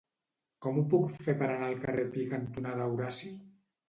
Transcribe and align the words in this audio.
Com 0.65 0.77
ho 0.77 0.85
puc 0.93 1.03
fer 1.25 1.35
per 1.41 1.45
anar 1.55 1.67
al 1.73 1.77
carrer 1.83 2.05
Pi 2.15 2.25
cantonada 2.31 2.89
Horaci? 2.95 3.31